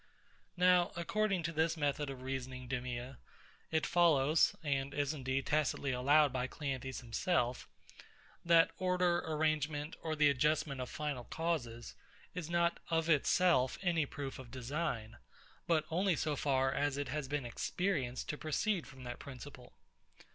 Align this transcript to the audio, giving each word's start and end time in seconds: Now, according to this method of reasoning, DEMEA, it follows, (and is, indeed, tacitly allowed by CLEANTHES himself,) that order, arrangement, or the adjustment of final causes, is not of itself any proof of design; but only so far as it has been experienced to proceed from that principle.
Now, 0.57 0.91
according 0.95 1.43
to 1.43 1.51
this 1.51 1.77
method 1.77 2.09
of 2.09 2.23
reasoning, 2.23 2.67
DEMEA, 2.67 3.17
it 3.69 3.85
follows, 3.85 4.55
(and 4.63 4.95
is, 4.95 5.13
indeed, 5.13 5.45
tacitly 5.45 5.91
allowed 5.91 6.33
by 6.33 6.47
CLEANTHES 6.47 7.01
himself,) 7.01 7.69
that 8.43 8.71
order, 8.79 9.19
arrangement, 9.19 9.95
or 10.01 10.15
the 10.15 10.27
adjustment 10.27 10.81
of 10.81 10.89
final 10.89 11.25
causes, 11.25 11.93
is 12.33 12.49
not 12.49 12.79
of 12.89 13.09
itself 13.09 13.77
any 13.83 14.07
proof 14.07 14.39
of 14.39 14.49
design; 14.49 15.17
but 15.67 15.85
only 15.91 16.15
so 16.15 16.35
far 16.35 16.73
as 16.73 16.97
it 16.97 17.09
has 17.09 17.27
been 17.27 17.45
experienced 17.45 18.27
to 18.29 18.39
proceed 18.39 18.87
from 18.87 19.03
that 19.03 19.19
principle. 19.19 19.73